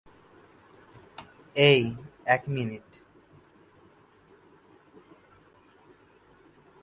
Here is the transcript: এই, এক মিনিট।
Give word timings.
এই, 1.55 1.81
এক 2.25 2.43
মিনিট। 2.47 2.87